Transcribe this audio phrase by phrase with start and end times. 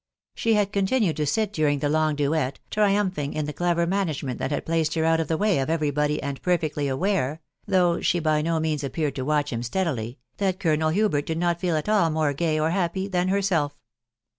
[0.33, 4.49] She had continued to at during the long duet, triumphing in the clever management that
[4.49, 7.39] had placed her out of the way of every body, and perfeedj aware....
[7.67, 10.17] though she by no means appeared to watch him steadily....
[10.37, 13.77] that Colonel Hubert did not feel at all morejij or happy than herself.